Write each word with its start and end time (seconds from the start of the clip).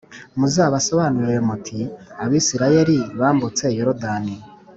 muzabasobanurire 0.39 1.37
muti 1.47 1.79
Abisirayeli 2.23 2.97
bambutse 3.19 3.65
Yorodani 3.77 4.35